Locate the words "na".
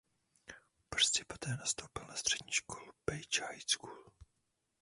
2.07-2.15